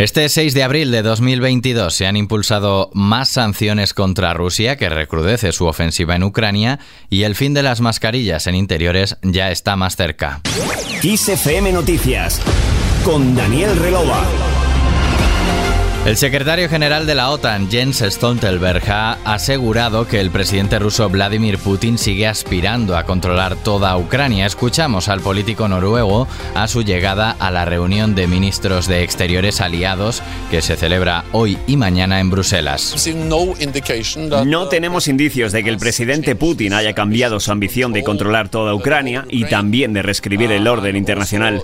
[0.00, 5.52] Este 6 de abril de 2022 se han impulsado más sanciones contra Rusia que recrudece
[5.52, 6.78] su ofensiva en Ucrania
[7.10, 10.40] y el fin de las mascarillas en interiores ya está más cerca.
[11.70, 12.40] Noticias
[13.04, 14.24] con Daniel Relova.
[16.06, 21.58] El secretario general de la OTAN, Jens Stoltenberg, ha asegurado que el presidente ruso Vladimir
[21.58, 24.46] Putin sigue aspirando a controlar toda Ucrania.
[24.46, 30.22] Escuchamos al político noruego a su llegada a la reunión de ministros de Exteriores aliados
[30.50, 32.94] que se celebra hoy y mañana en Bruselas.
[34.46, 38.74] No tenemos indicios de que el presidente Putin haya cambiado su ambición de controlar toda
[38.74, 41.62] Ucrania y también de reescribir el orden internacional.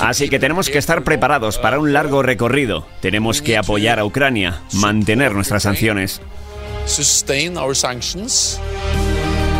[0.00, 2.86] Así que tenemos que estar preparados para un largo recorrido.
[3.00, 6.22] Tenemos que apoyar a Ucrania, mantener nuestras sanciones.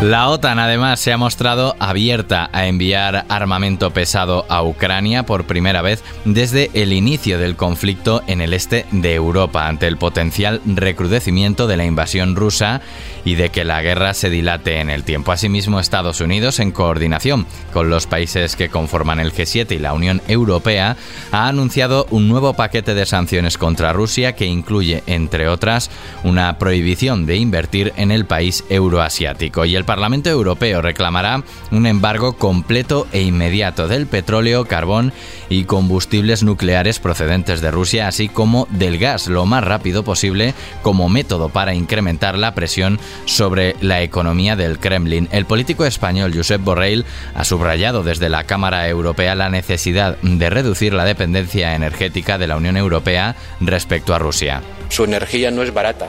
[0.01, 5.81] La OTAN además se ha mostrado abierta a enviar armamento pesado a Ucrania por primera
[5.81, 11.65] vez desde el inicio del conflicto en el este de Europa ante el potencial recrudecimiento
[11.65, 12.81] de la invasión rusa
[13.25, 15.31] y de que la guerra se dilate en el tiempo.
[15.31, 20.21] Asimismo, Estados Unidos, en coordinación con los países que conforman el G7 y la Unión
[20.27, 20.95] Europea,
[21.31, 25.89] ha anunciado un nuevo paquete de sanciones contra Rusia que incluye, entre otras,
[26.23, 32.33] una prohibición de invertir en el país euroasiático y el Parlamento Europeo reclamará un embargo
[32.33, 35.13] completo e inmediato del petróleo, carbón
[35.47, 41.07] y combustibles nucleares procedentes de Rusia, así como del gas lo más rápido posible como
[41.07, 45.29] método para incrementar la presión sobre la economía del Kremlin.
[45.31, 50.93] El político español Josep Borrell ha subrayado desde la Cámara Europea la necesidad de reducir
[50.93, 54.61] la dependencia energética de la Unión Europea respecto a Rusia.
[54.89, 56.07] Su energía no es barata.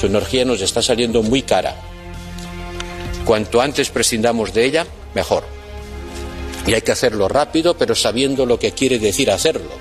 [0.00, 1.76] Su energía nos está saliendo muy cara.
[3.26, 5.42] Cuanto antes prescindamos de ella, mejor.
[6.64, 9.72] Y hay que hacerlo rápido, pero sabiendo lo que quiere decir hacerlo.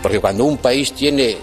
[0.00, 1.36] Porque cuando un país tiene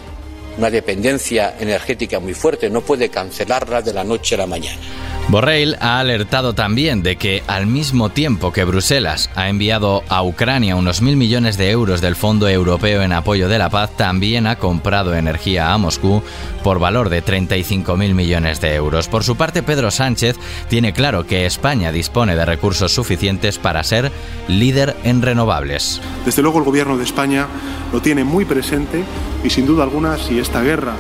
[0.58, 4.80] una dependencia energética muy fuerte, no puede cancelarla de la noche a la mañana.
[5.30, 10.76] Borrell ha alertado también de que al mismo tiempo que Bruselas ha enviado a Ucrania
[10.76, 14.56] unos mil millones de euros del Fondo Europeo en apoyo de la paz, también ha
[14.56, 16.24] comprado energía a Moscú
[16.64, 19.08] por valor de 35 mil millones de euros.
[19.08, 20.36] Por su parte, Pedro Sánchez
[20.68, 24.12] tiene claro que España dispone de recursos suficientes para ser
[24.48, 26.02] líder en renovables.
[26.26, 27.46] Desde luego el gobierno de España
[27.94, 29.04] lo tiene muy presente
[29.44, 30.96] y sin duda alguna si esta guerra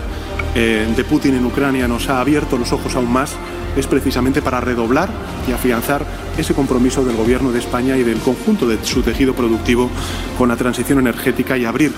[0.55, 3.35] eh, de Putin en Ucrania nos ha abierto los ojos aún más
[3.75, 5.09] es precisamente para redoblar
[5.47, 6.05] y afianzar
[6.37, 9.89] ese compromiso del Gobierno de España y del conjunto de su tejido productivo
[10.37, 11.91] con la transición energética y abrir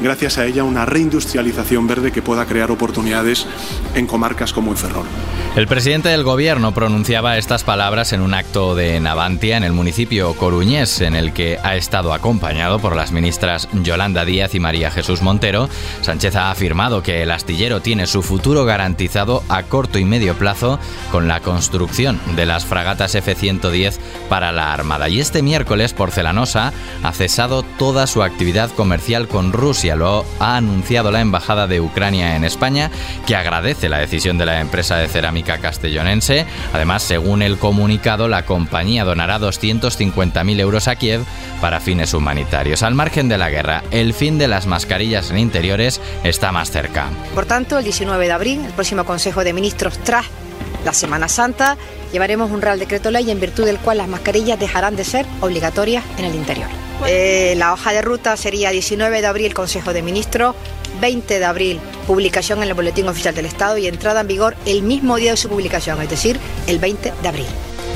[0.00, 3.46] gracias a ella una reindustrialización verde que pueda crear oportunidades
[3.94, 5.06] en comarcas como en Ferrol.
[5.56, 10.34] El presidente del gobierno pronunciaba estas palabras en un acto de Navantia en el municipio
[10.34, 15.22] coruñés, en el que ha estado acompañado por las ministras Yolanda Díaz y María Jesús
[15.22, 15.68] Montero.
[16.02, 20.78] Sánchez ha afirmado que el astillero tiene su futuro garantizado a corto y medio plazo
[21.10, 25.08] con la construcción de las fragatas F-110 para la Armada.
[25.08, 26.72] Y este miércoles, Porcelanosa
[27.02, 29.89] ha cesado toda su actividad comercial con Rusia.
[29.96, 32.90] Lo ha anunciado la Embajada de Ucrania en España,
[33.26, 36.46] que agradece la decisión de la empresa de cerámica castellonense.
[36.72, 41.22] Además, según el comunicado, la compañía donará 250.000 euros a Kiev
[41.60, 42.82] para fines humanitarios.
[42.82, 47.08] Al margen de la guerra, el fin de las mascarillas en interiores está más cerca.
[47.34, 50.26] Por tanto, el 19 de abril, el próximo Consejo de Ministros tras
[50.84, 51.76] la Semana Santa,
[52.12, 56.04] llevaremos un Real Decreto Ley en virtud del cual las mascarillas dejarán de ser obligatorias
[56.18, 56.68] en el interior.
[57.06, 60.54] Eh, la hoja de ruta sería 19 de abril Consejo de Ministros,
[61.00, 64.82] 20 de abril publicación en el Boletín Oficial del Estado y entrada en vigor el
[64.82, 67.46] mismo día de su publicación, es decir, el 20 de abril.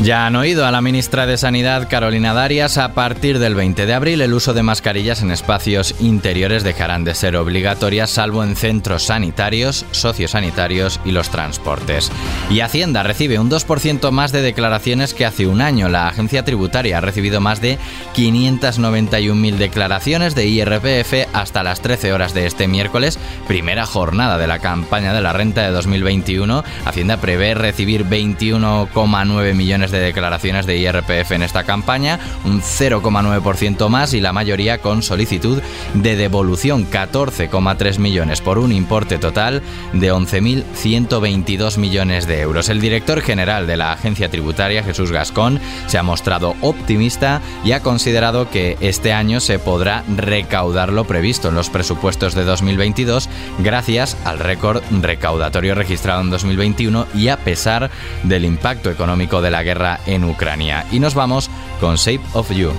[0.02, 3.94] Ya han oído a la ministra de Sanidad, Carolina Darias, a partir del 20 de
[3.94, 9.04] abril el uso de mascarillas en espacios interiores dejarán de ser obligatorias salvo en centros
[9.04, 12.10] sanitarios, sociosanitarios y los transportes.
[12.50, 15.88] Y Hacienda recibe un 2% más de declaraciones que hace un año.
[15.88, 17.78] La agencia tributaria ha recibido más de
[18.14, 24.58] 591.000 declaraciones de IRPF hasta las 13 horas de este miércoles, primera jornada de la
[24.58, 26.64] campaña de la renta de 2021.
[26.84, 34.14] Hacienda prevé recibir 21,9 millones de declaraciones de IRPF en esta campaña, un 0,9% más
[34.14, 35.60] y la mayoría con solicitud
[35.94, 42.68] de devolución 14,3 millones por un importe total de 11.122 millones de euros.
[42.68, 47.80] El director general de la agencia tributaria, Jesús Gascón, se ha mostrado optimista y ha
[47.80, 53.28] considerado que este año se podrá recaudar lo previsto en los presupuestos de 2022
[53.58, 57.90] gracias al récord recaudatorio registrado en 2021 y a pesar
[58.22, 59.62] del impacto económico de la
[60.06, 60.86] en Ucrania.
[60.90, 61.50] Y nos vamos
[61.80, 62.72] con Shape of You.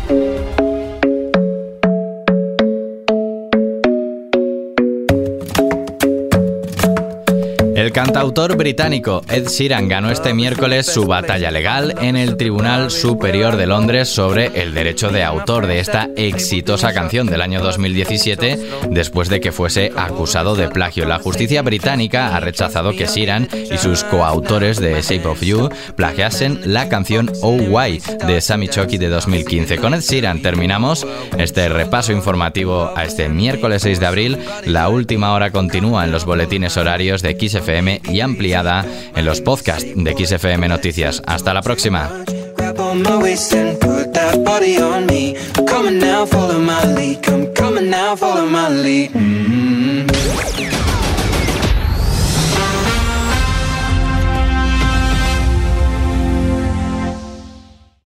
[7.95, 13.67] Cantautor británico Ed Sheeran ganó este miércoles su batalla legal en el Tribunal Superior de
[13.67, 18.59] Londres sobre el derecho de autor de esta exitosa canción del año 2017
[18.89, 21.05] después de que fuese acusado de plagio.
[21.05, 26.59] La justicia británica ha rechazado que Sheeran y sus coautores de Shape of You plagiasen
[26.65, 29.77] la canción Oh Why de Sammy Choki de 2015.
[29.77, 31.07] Con Ed Sheeran terminamos
[31.37, 34.37] este repaso informativo a este miércoles 6 de abril.
[34.65, 38.85] La última hora continúa en los boletines horarios de XFM y ampliada
[39.15, 41.21] en los podcasts de XFM Noticias.
[41.25, 42.11] Hasta la próxima.